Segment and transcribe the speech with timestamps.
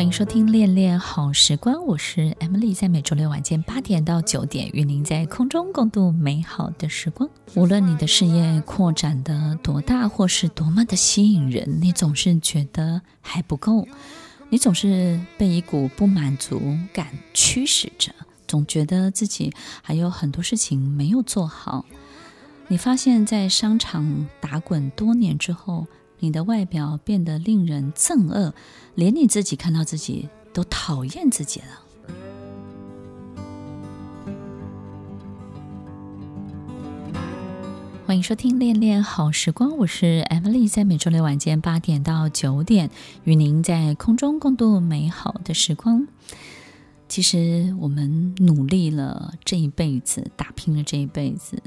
[0.00, 7.28] 欢迎收听《恋恋好时光》，我是 Emily，在每周六晚间八点到九点，与您在空中共度美好的时光。
[7.54, 13.86] 无论你的事业扩展的多大，或是多么的吸引人，你总是觉得还不够，
[14.48, 18.10] 你总是被一股不满足感驱使着，
[18.48, 21.84] 总觉得自己还有很多事情没有做好。
[22.68, 25.86] 你发现，在商场打滚多年之后，
[26.22, 28.52] 你的外表变得令人憎恶，
[28.94, 31.66] 连你自己看到自己都讨厌自己了。
[38.04, 42.90] 欢迎收听《恋恋好时光》，我是 Emily，在每周六晚间八点到九点，
[43.24, 46.06] 与您在空中共度美好的时光。
[47.08, 51.62] 其实，我们努力了这一辈子，打拼了这一辈子。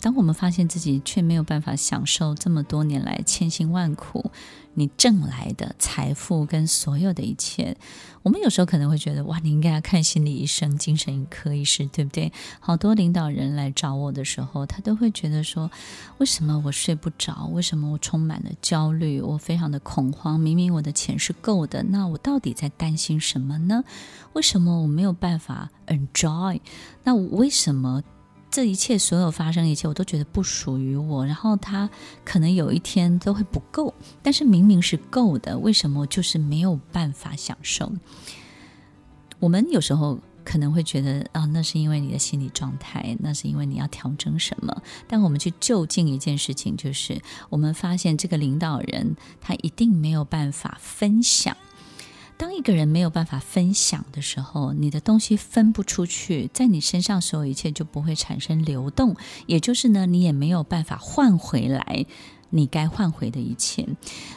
[0.00, 4.30] 当我们发现自己却没有办法享受这么多年来千辛万苦
[4.74, 7.76] 你挣来的财富跟所有的一切，
[8.22, 12.32] 我们有时候可能会觉得哇，你应该要看心理医生、精神科医师，对不对？
[12.60, 15.68] 好多领导人来找我的时候，他都会觉得说，
[16.18, 17.50] 为什么我睡不着？
[17.52, 19.20] 为什么我充满了焦虑？
[19.20, 20.38] 我非常的恐慌。
[20.38, 23.82] 明明我的钱是够的，那我到底在担心什么呢？
[24.34, 26.60] 为什么我没有办法 enjoy？
[27.02, 28.04] 那为什么？
[28.50, 31.24] 这一切，所有发生的一切，我都觉得不属于我。
[31.26, 31.88] 然后他
[32.24, 37.92] 可能有一天都会不够，但是明明是够的，为什么就是没有办法享受？
[39.38, 44.82] 我们有时候可能会觉得啊，那是因为你的心理状态，那是因为你要调整什么。
[45.06, 51.56] 但我们去就近一件事情，就是我们发现这个领导人他一定没有办法分享。
[52.38, 62.06] 当一个人没有办法分享的时候，你的东西分不出去，在你身上所有一切就不会产生流动，也就是呢，你也没有办法换回来
[62.50, 63.86] 你该换回的一切。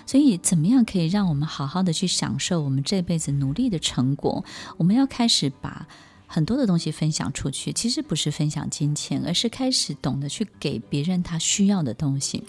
[0.08, 4.44] 所以，怎么样可以让我们好好的去享受我们这辈子努力的成果？
[4.78, 5.88] 我们要开始把
[6.34, 12.46] 很多的东西分享出去，其实不是分享金钱，而是开始懂得去给别人他需要的东西。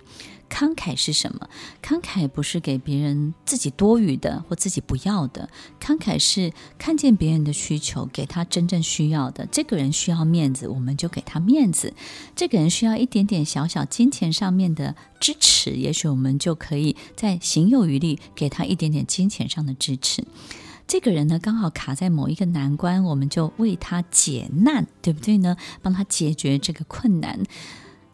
[0.49, 1.49] 慷慨是什么？
[1.83, 5.49] 慷慨不是给别人自己多余的或自己不要的。
[5.81, 9.47] 慷慨是看见别人的需求，给他真正需要的。
[9.47, 11.89] 这个人需要面子，我们就给他面子；
[12.37, 20.23] 这个人需要一点点小小金钱上面的支持，也许我们就可以在行有余力给他一点点金钱上的支持。
[20.93, 25.57] 这个人呢，刚好卡在某一个难关，我们就为他解难，对不对呢？
[25.81, 27.41] 帮他解决这个困难。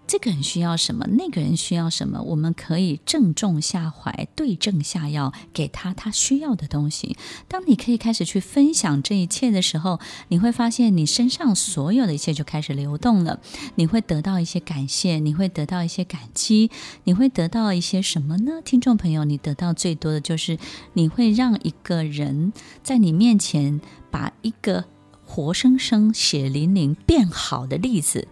[0.09, 1.07] 这个人需要什么？
[1.07, 2.23] 那个人需要什么？
[2.23, 7.19] 我们可以正中下怀，对症下药，给他他需要的东西。
[7.47, 13.39] 当你可以开始去分享这一切的时候，你会发现你身上所有的一切就开始流动了。
[13.75, 16.71] 你会得到一些感谢，你会得到一些感激，
[17.05, 18.63] 你会得到一些什么呢？
[18.65, 20.59] 听众朋友，你得到最多的就是
[20.95, 23.79] 你会让一个人在你面前
[24.11, 24.87] 把一个
[25.27, 28.27] 活生生、血淋淋变好的例子。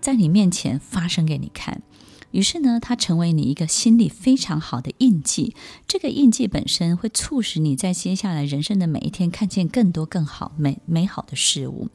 [0.00, 1.82] 在你面前发生给你看，
[2.30, 5.54] 于是呢，它成为你一个心里非常好的印记。
[5.86, 11.88] 这个印记本身会促使你在接下来人生的每一天看见更多更好美美好的事物。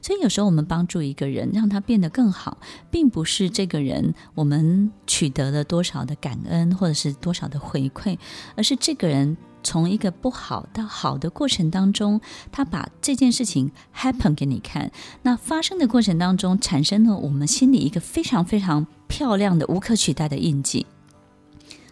[0.00, 2.58] 所以有时候我们帮助一个人，让他变得更好，
[2.90, 8.16] 并不是这个人我们取得了多少的感恩或者是多少的回馈，
[8.56, 9.36] 而是这个人。
[9.62, 14.90] 从一个不好到好的过程当中，他把这件事情 happen 给你看。
[15.22, 20.86] 那发生的过程当中，产生了我们心里一个非常非常漂亮的、无可取代的印记。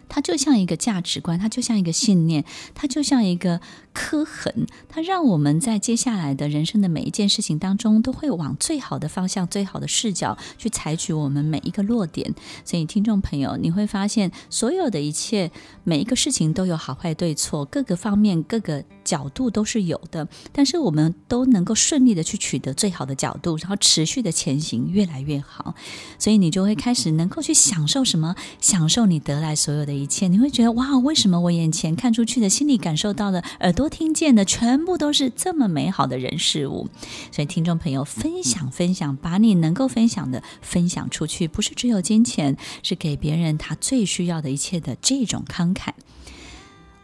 [0.09, 2.43] 它就像一个价值观，它就像一个信念，
[2.73, 3.61] 它就像一个
[3.93, 12.33] 刻痕，它让我们在接下来的人生的每一件事情当中，都会往最好的方向、最好的视角去采取我们每一个落点。
[12.65, 15.51] 所以，听众朋友，你会发现，所有的一切，
[15.83, 20.27] 每一个事情都有好坏对错，各个方面、各个角度都是有的。
[20.51, 25.73] 但是，我们都能够顺利的去取得最好的角度，然后持续的前行，越来越好。
[26.19, 28.35] 所以，你就会开始能够去享受什么？
[28.61, 29.93] 享受你得来所有的。
[29.93, 36.87] 一切你会觉得哇，为什么我眼前看出去的、心里感受到的、耳朵听见的，全部都是这么美好的人事物？
[37.31, 45.89] 所以，听众朋友，分享分享，把你能够分享的分享出去，不是只有金钱，是给别人他最需要的一切的这种慷慨。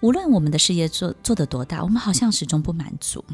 [0.06, 3.26] 无论我们的事业做做得多大，我们好像始终不满足。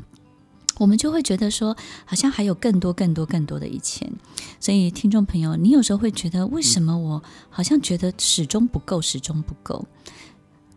[0.77, 1.75] 我们就会觉得说，
[2.05, 4.09] 好像还有更多、更多、更多的一切。
[4.57, 9.85] 所以，听众朋友，你有时候会觉得，为什么我好像觉得始终不够，始终不够？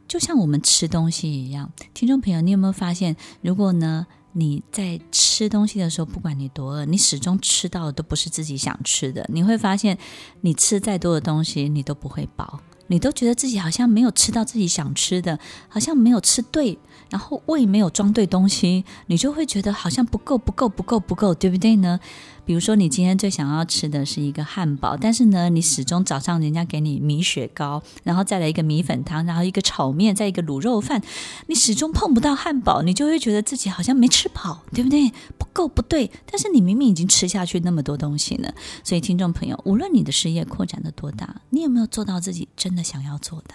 [0.08, 9.96] 就像我们吃东西一样，听众朋友，你有没有发现，如果呢你在吃东西的时候，不管你多饿，你始终吃到的都不是自己想吃的，你会发现，
[10.41, 12.58] 你吃再多的东西，你都不会饱。
[12.88, 15.38] 你都觉得自己好像没有吃到自己想吃的，
[15.69, 16.78] 好像没有吃对，
[17.10, 21.98] 然后胃没有装对东西，你就会觉得好像不够，不够，不够，不够，对不对呢？
[22.46, 31.02] 比如说，你今天最想要吃的是一个汉堡，但是呢，你始终早上人家给你米雪糕，然后再来一个米粉汤，然后一个炒面，再一个卤肉饭，
[31.46, 35.11] 你始终碰不到汉堡，你就会觉得自己好像没吃饱，对不对？
[35.38, 36.11] 不够，不对。
[36.31, 43.55] 但是你明明已经吃下去那么多东西了，所以听众朋友，无论你的事业扩展的多大，你有没有做到自己真的想要做的？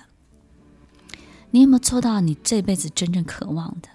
[1.51, 3.89] 你有没有做到你这辈子真正渴望的？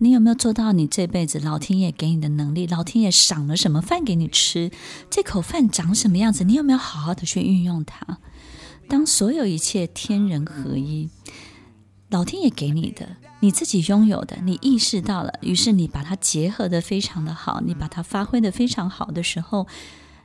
[0.00, 2.66] 你有没有做到你这辈子老天爷给你的能力？
[2.66, 4.70] 老天爷赏了什么饭给你吃？
[5.10, 6.44] 这口饭长什么样子？
[6.44, 8.18] 你有没有好好的去运用它？
[8.88, 11.10] 当所有一切天人合一，
[12.08, 19.66] 老天爷给你的，你自己拥有的，你意识到了，于是你把它结合得非常的好，你把它发挥得非常好的时候，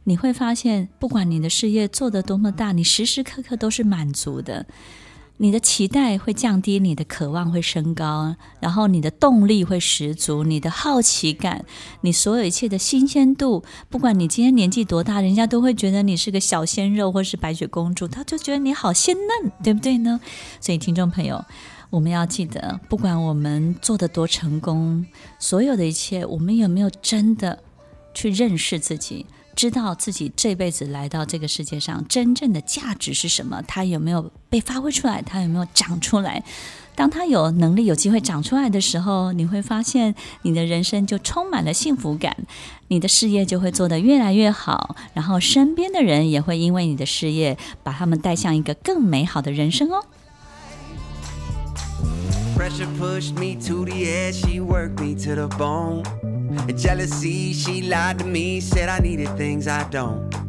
[0.06, 4.66] 你会发现，不管你的事业做得多么大，你时时刻刻都是满足的。
[5.44, 11.66] 你的期待会降低，你的渴望会升高，然后你的动力会十足，你的好奇感，
[12.00, 20.22] 你所有一切的新鲜度，不管你今天年纪多大，人家都会觉得你是个小鲜肉或是白雪公主，他就觉得你好鲜嫩，对不对呢？
[20.62, 21.44] 所以听众朋友，
[21.90, 25.06] 我们要记得，不管我们做的多成功，
[25.40, 27.62] 所有的一切，我们有没有真的
[28.14, 29.26] 去认识自己？
[29.56, 33.62] 知道自己这辈子来到这个世界上真正的价值是什么？
[33.68, 35.22] 它有没有被发挥出来？
[35.22, 36.44] 它有没有长出来？
[36.96, 40.14] 当它有能力、有机会长出来的时候，你会发现
[40.44, 42.38] 你的人生就充满了幸福感，
[42.90, 50.04] 你的事业就会做得越来越好，然后身边的人也会因为你的事业把他们带向一个更美好的人生哦。
[56.76, 60.43] Jealousy, she lied to me, said I needed things I don't.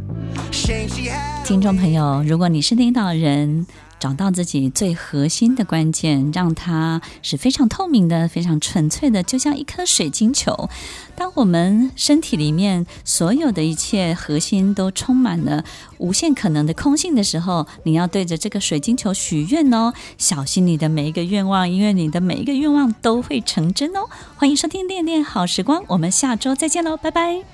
[1.44, 3.66] 听众朋友，如果你是领导人，
[3.98, 10.70] 找到自己最核心的关键，让它是非常透明的、非常纯粹的，就像一颗水晶球。
[11.16, 15.64] 当我们身体里面所有的一切核心都充满了
[15.98, 24.08] 无限可能的空性的时候，你要对着这个水晶球许愿哦，小心你的每一个愿望，因为你的每一个愿望都会成真哦。
[24.36, 27.53] 欢迎收听《恋恋好时光》，我们下周再见喽，拜拜。